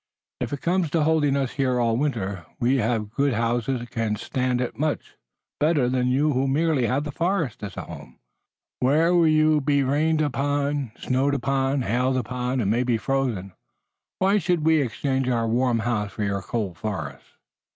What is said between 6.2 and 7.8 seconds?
who merely have the forest as